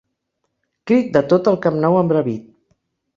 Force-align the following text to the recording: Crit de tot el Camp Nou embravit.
Crit 0.91 1.11
de 1.17 1.21
tot 1.33 1.49
el 1.51 1.57
Camp 1.65 1.77
Nou 1.83 1.99
embravit. 1.99 2.49